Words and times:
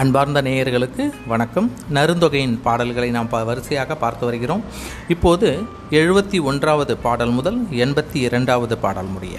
அன்பார்ந்த 0.00 0.42
நேயர்களுக்கு 0.42 1.04
வணக்கம். 1.26 1.68
நருந்தொகையின் 1.94 2.56
பாடல்களை 2.62 3.10
நாம் 3.10 3.28
ப 3.28 3.38
வரிசையாக 3.44 3.94
பார்த்து 3.96 4.24
வருகிறோம். 4.26 4.62
இப்போது 5.08 5.48
எழுபத்தி 5.90 6.42
ஒன்றாவது 6.42 6.96
பாடல் 6.96 7.30
முதல் 7.30 7.58
எண்பத்தி 7.84 8.18
இரண்டாவது 8.28 8.78
பாடல் 8.78 9.06
முடிய. 9.06 9.36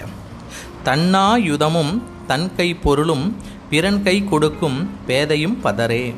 தன்னாயுதமும் 0.84 1.92
தன் 2.26 2.48
கை 2.56 2.74
பொருளும் 2.74 3.36
பிறன் 3.70 4.02
கை 4.02 4.24
கொடுக்கும் 4.24 4.78
பேதையும் 5.08 5.56
பதரே 5.62 6.14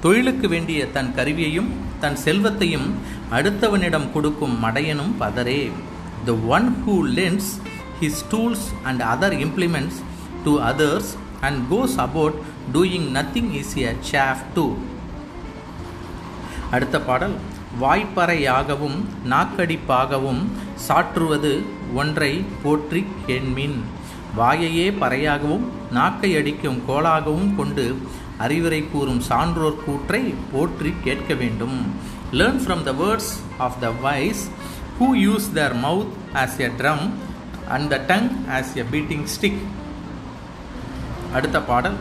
தொழிலுக்கு 0.00 0.48
வேண்டிய 0.48 0.86
தன் 0.86 1.14
கருவியையும் 1.14 1.70
தன் 2.00 2.16
செல்வத்தையும் 2.16 2.88
அடுத்தவனிடம் 3.32 4.08
கொடுக்கும் 4.12 4.56
மடையனும் 4.64 5.12
பதரே 5.20 5.70
the 6.24 6.36
one 6.56 6.70
who 6.86 6.96
lends 7.18 7.50
his 8.00 8.24
tools 8.32 8.66
and 8.82 9.02
other 9.14 9.36
implements 9.46 10.00
to 10.44 10.54
others 10.60 11.12
and 11.46 11.56
goes 11.72 11.94
about 12.06 12.34
doing 12.76 13.04
nothing 13.16 13.48
is 13.60 13.70
a 13.88 13.94
chaff 14.10 14.40
too. 14.56 14.70
அடுத்த 16.76 16.96
பாடல் 17.08 17.36
வாய்ப்பறையாகவும் 17.82 18.98
நாக்கடிப்பாகவும் 19.32 20.42
சாற்றுவது 20.86 21.52
ஒன்றை 22.00 22.32
போற்றி 22.62 23.02
கேண்மின். 23.26 23.78
வாயையே 24.38 24.86
பறையாகவும் 25.02 25.64
நாக்கை 25.98 26.30
அடிக்கும் 26.40 26.78
கோலாகவும் 26.88 27.50
கொண்டு 27.58 27.86
அறிவுரை 28.44 28.80
கூறும் 28.92 29.22
சான்றோர் 29.28 29.82
கூற்றை 29.84 30.22
போற்றி 30.52 30.90
கேட்க 31.06 31.34
வேண்டும். 31.42 31.76
Learn 32.38 32.60
from 32.64 32.82
the 32.88 32.92
words 33.02 33.32
of 33.66 33.76
the 33.82 33.90
wise 34.06 34.42
who 34.98 35.08
use 35.26 35.48
their 35.58 35.76
mouth 35.84 36.14
as 36.42 36.58
a 36.66 36.70
drum 36.80 37.04
and 37.76 37.88
the 37.94 37.98
tongue 38.10 38.28
as 38.58 38.72
a 38.82 38.86
beating 38.94 39.26
stick 39.34 39.62
அடுத்த 41.32 41.62
பாடல். 41.62 41.96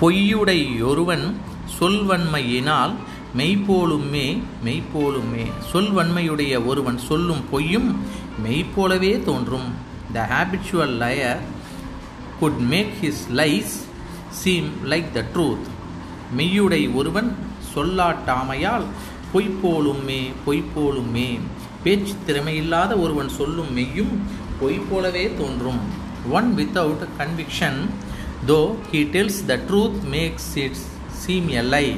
பொய்யுடை 0.00 0.82
ஒருவன் 0.82 1.36
சொல்வன்மையினால் 1.80 2.92
மெய்ப்போலுமே 3.36 4.42
மெய்ப்போலுமே 4.64 5.44
சொல்வன்மையுடைய 5.72 6.66
ஒருவன் 6.66 6.98
சொல்லும் 6.98 7.44
பொய்யும் 7.50 8.00
மெய்ப்போலவே 8.44 9.22
தோன்றும். 9.24 9.68
The 10.12 10.28
habitual 10.32 10.94
liar 11.02 11.38
could 12.40 12.60
make 12.72 12.92
his 13.02 13.24
lies 13.30 13.74
seem 14.30 14.70
like 14.84 15.12
the 15.12 15.24
truth 15.34 15.68
மெய்யுடை 16.36 16.94
ஒருவன் 16.94 17.36
சொல்லாட்டாமையால் 17.74 18.86
பொய்ப்போலுமே 19.34 20.20
பொய்ப்போலுமே 20.46 21.28
பேச்சு 21.82 22.14
திறமையில்லாத 22.26 23.00
ஒருவன் 23.00 23.28
சொல்லும் 23.28 23.72
மெய்யும் 23.72 24.14
பொய் 24.60 24.80
போலவே 24.90 25.34
தோன்றும். 25.38 25.99
One 26.28 26.48
without 26.58 27.04
conviction 27.18 27.78
though 28.46 28.74
he 28.92 29.00
tells 29.14 29.44
the 29.46 29.58
truth 29.68 30.00
makes 30.10 30.50
its 30.54 30.86
seem 31.08 31.48
a 31.48 31.62
lie 31.62 31.96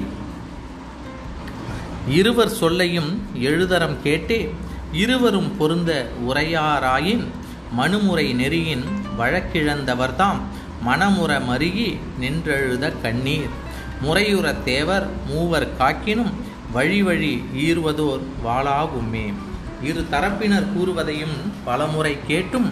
இருவர் 2.09 2.49
சொல்லையும் 2.49 3.23
எழுதரம் 3.35 3.97
கேட்டே 4.05 4.49
இருவரும் 4.93 5.57
பொருந்த 5.57 6.11
உரையாராயின் 6.29 7.25
மனுமுறை 7.73 8.35
நெறியின் 8.35 8.85
வழக்கிழந்தவர்தாம் 9.19 10.41
மனமுற 10.87 11.33
மருகி 11.49 11.99
நின்றெழுத 12.21 12.93
கண்ணீர். 13.03 13.53
முறையுற 14.03 14.63
தேவர் 14.65 15.07
மூவர் 15.27 15.69
காக்கினும் 15.79 16.33
வழி 16.73 17.03
வழி 17.03 17.45
ஈர்வதோர் 17.57 18.23
வாளாகுமே. 18.47 19.35
இரு 19.83 20.07
தரப்பினர் 20.11 20.67
கூறுவதையும் 20.75 21.37
பலமுறை 21.65 22.17
கேட்டும் 22.27 22.69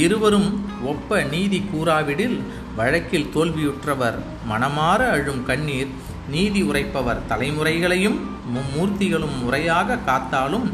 இருவரும் 0.00 0.50
ஒப்ப 0.92 1.20
நீதி 1.32 1.58
கூறாவிடில் 1.72 2.36
வழக்கில் 2.76 3.30
தோல்வியுற்றவர் 3.34 4.18
மனமாற 4.50 5.00
அழும் 5.16 5.42
கண்ணீர் 5.44 5.90
நீதி 6.30 6.60
உரைப்பவர் 6.62 7.24
தலைமுறைகளையும் 7.28 8.18
மும்மூர்த்திகளும் 8.54 9.36
முறையாக 9.42 9.98
காத்தாலும் 10.08 10.68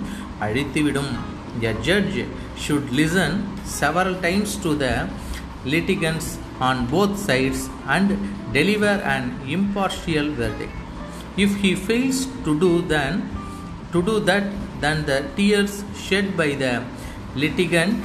அழித்துவிடும் 0.47 1.13
a 1.61 1.73
judge 1.87 2.21
should 2.65 2.93
listen 2.99 3.37
several 3.79 4.21
times 4.27 4.57
to 4.65 4.73
the 4.77 4.87
litigants 5.67 6.39
on 6.61 6.87
both 6.87 7.19
sides 7.19 7.69
and 7.87 8.09
deliver 8.53 8.95
an 9.07 9.25
impartial 9.49 10.31
verdict. 10.33 10.73
If 11.37 11.57
he 11.57 11.75
fails 11.77 12.27
to 12.45 12.59
do 12.59 12.83
then 12.85 13.13
to 13.93 14.03
do 14.03 14.21
that, 14.21 14.45
then 14.81 15.05
the 15.05 15.25
tears 15.37 15.85
shed 15.97 16.37
by 16.37 16.55
the 16.55 16.85
litigant 17.37 18.05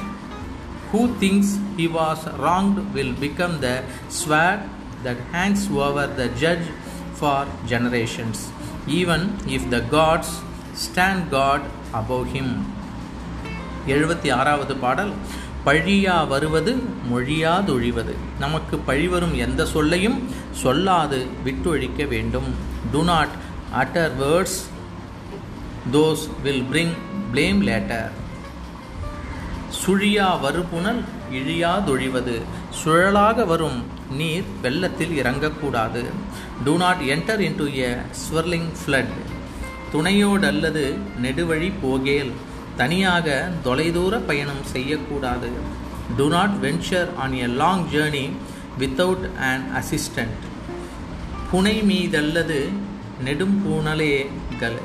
who 0.94 1.02
thinks 1.20 1.48
he 1.76 1.86
was 1.90 2.20
wronged 2.40 2.76
will 2.96 3.12
become 3.18 3.54
the 3.60 3.76
sword 4.10 4.60
that 5.04 5.18
hangs 5.32 5.62
over 5.86 6.06
the 6.20 6.28
judge 6.42 6.66
for 7.14 7.38
generations, 7.66 8.36
even 8.88 9.22
if 9.48 9.68
the 9.70 9.80
gods 9.96 10.30
stand 10.76 11.30
God 11.30 11.62
above 11.92 12.26
him. 12.36 12.48
எழுபத்தி 13.86 14.28
ஆறாவது 14.32 14.74
பாடல் 14.76 15.10
பழியா 15.66 16.14
வருவது 16.28 16.72
மொழியாதொழிவது 17.10 18.14
நமக்கு 18.38 18.76
பழிவரும் 18.86 19.34
எந்த 19.36 19.62
சொல்லையும் 19.74 20.18
சொல்லாது 20.62 21.18
விட்டொழிக்க 21.46 22.06
வேண்டும் 22.08 22.48
do 22.92 23.02
not 23.04 23.34
utter 23.82 24.12
words 24.22 24.58
those 25.96 26.24
will 26.44 26.64
bring 26.72 26.94
blame 27.32 27.62
later 27.70 28.10
சுழியா 29.84 30.26
வருபுணல் 30.42 31.00
இழியாதொழிவது 31.38 32.34
சுழலாக 32.78 33.44
வரும் 33.46 33.78
நீர் 34.18 34.44
வெள்ளத்தில் 34.62 35.14
இறங்கக்கூடாது. 35.22 36.02
Do 36.64 36.76
not 36.82 37.02
enter 37.14 37.42
into 37.46 37.66
a 37.88 37.90
swirling 38.20 38.70
flood 38.80 39.12
துணையோடல்லது 39.92 40.84
நெடுவழி 41.22 41.68
போகேல். 41.82 42.32
தனியாக 42.76 43.50
தொலைதூர 43.64 44.18
பயணம் 44.28 44.64
செய்யக்கூடாது. 44.72 45.50
Do 46.16 46.28
not 46.28 46.56
venture 46.62 47.10
on 47.24 47.34
a 47.34 47.46
long 47.46 47.84
journey 47.92 48.24
without 48.78 49.26
an 49.50 49.66
assistant 49.80 50.42
புனை 51.50 51.76
மீதல்லது 51.90 52.60
நெடும் 53.24 53.56
புனலேகள் 53.64 54.80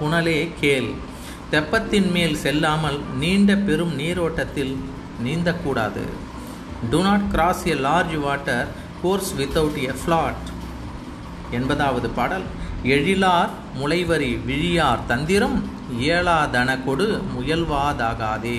புனலே 0.00 0.48
கேள். 0.60 0.90
தெப்பத்தின் 1.52 2.10
மேல் 2.12 2.36
செல்லாமல் 2.42 2.98
நீண்ட 3.20 3.54
பெரும் 3.56 3.92
நீரோட்டத்தில் 3.98 4.72
நீந்தக்கூடாது. 5.24 6.04
Do 6.90 6.98
not 7.02 7.26
cross 7.30 7.64
a 7.72 7.74
large 7.86 8.14
water 8.20 8.68
course 9.02 9.32
without 9.38 9.78
a 9.88 9.94
float 10.00 10.46
என்பதாவது 11.58 12.10
பாடல். 12.18 12.46
எழிலார் 12.94 13.52
முளைவரி 13.80 14.32
விழியார் 14.48 15.04
தந்திரம் 15.06 15.58
இயலாதன 16.00 16.78
கொடு 16.86 17.08
முயல்வாதாகாதே. 17.34 18.58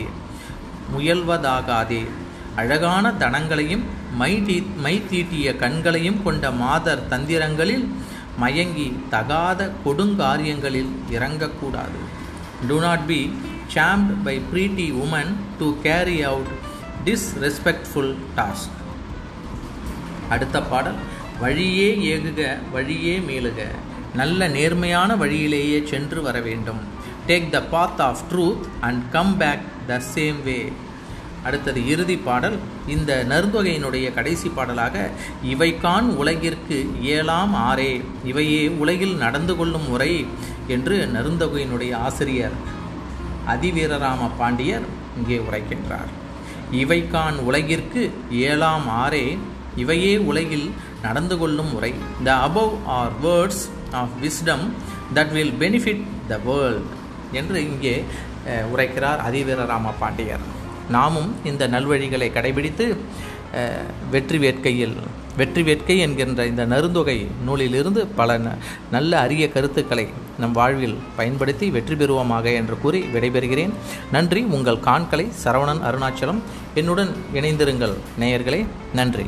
முயல்வதாகாதே. 0.95 2.01
அழகான 2.55 3.13
தனங்களையும் 3.23 3.85
மை 4.21 4.33
தீ 4.47 4.57
மை 4.85 4.95
தீட்டிய 5.11 5.55
கண்களையும் 5.63 6.23
கொண்ட 6.23 6.51
மாதர் 6.63 7.07
தந்திரங்களில் 7.13 7.85
மயங்கி 8.39 8.89
தகாத 9.09 9.71
கொடுங்காரியங்களில் 9.85 10.91
இறங்கக்கூடாது. 11.11 12.01
Do 12.67 12.79
not 12.79 13.05
be 13.07 13.19
charmed 13.73 14.13
by 14.23 14.35
pretty 14.51 14.87
woman 15.03 15.31
to 15.59 15.67
carry 15.81 16.21
out 16.21 16.51
disrespectful 17.05 18.13
task 18.37 18.77
அடுத்த 20.29 20.61
பாடல். 20.61 20.99
வழியே 21.39 21.89
ஏகுக 22.11 22.41
வழியே 22.71 23.15
மேலுக. 23.27 23.61
நல்ல 24.15 24.47
நேர்மையான 24.47 25.15
வழியிலேயே 25.15 25.83
சென்று 25.85 26.21
வர 26.21 26.39
வேண்டும். 26.39 26.81
Take 27.27 27.49
the 27.49 27.61
path 27.63 28.01
of 28.01 28.23
truth 28.31 28.65
and 28.79 29.03
come 29.11 29.37
back 29.37 29.65
the 29.87 30.01
same 30.15 30.43
way 30.43 30.71
அடுத்தது 31.47 31.79
இறுதி 31.93 32.15
பாடல். 32.27 32.57
இந்த 32.95 33.11
நருந்தொகையினுடைய 33.31 34.05
கடைசி 34.17 34.49
பாடலாக 34.57 35.05
இவைக்கான் 35.53 36.07
உலகிற்கு 36.21 36.77
ஏழாம் 37.15 37.55
ஆறே 37.69 37.91
இவையே 38.31 38.63
உலகில் 38.83 39.15
நடந்து 39.23 39.55
கொள்ளும் 39.59 39.87
முறை 39.91 40.11
என்று 40.75 40.97
நருந்தொகையினுடைய 41.15 41.93
ஆசிரியர் 42.07 42.57
அதிவீரராம 43.53 44.29
பாண்டியர் 44.41 44.85
இங்கே 45.17 45.39
உரைக்கின்றார். 45.47 46.11
இவைக்கான் 46.83 47.37
உலகிற்கு 47.49 48.03
ஏழாம் 48.47 48.87
ஆறே 49.03 49.25
இவையே 49.81 50.13
உலகில் 50.31 50.67
நடந்து 51.05 51.35
கொள்ளும் 51.41 51.71
முறை 51.75 51.91
the 52.27 52.35
above 52.47 52.73
are 52.97 53.13
words 53.25 53.63
of 54.01 54.15
wisdom 54.23 54.65
that 55.17 55.33
will 55.37 55.55
benefit 55.63 56.03
the 56.31 56.39
world 56.47 56.89
என்று 57.39 57.57
இங்கே 57.69 57.95
உரைக்கிறார் 58.73 59.23
அதிவீரராம 59.27 59.93
பாண்டியர். 60.01 60.43
நாமும் 60.89 61.35
இந்த 61.45 61.67
நல்வழிகளை 61.67 62.31
கடைபிடித்து 62.31 62.95
வெற்றி 64.11 64.37
வேட்கையில் 64.37 64.95
வெற்றி 65.37 65.63
வேட்கை 65.63 65.99
என்கின்ற 65.99 66.45
இந்த 66.45 66.65
நருந்தொகை 66.65 67.27
நூலிலிருந்து 67.45 68.07
பல 68.07 68.39
நல்ல 68.91 69.19
அரிய 69.19 69.49
கருத்துக்களை 69.49 70.07
நம் 70.39 70.51
வாழ்வில் 70.51 70.97
பயன்படுத்தி 71.15 71.69
வெற்றி 71.69 71.95
பெறுவோமாக 71.95 72.43
என்று 72.43 72.79
கூறி 72.79 73.01
விடைபெறுகிறேன். 73.01 73.73
நன்றி. 74.11 74.41
உங்கள் 74.41 74.79
காண்களை 74.79 75.31
சரவணன் 75.43 75.83
அருணாச்சலம். 75.89 76.41
என்னுடன் 76.73 77.15
இணைந்திருங்கள் 77.33 77.93
நேயர்களே. 78.19 78.65
நன்றி. 78.93 79.25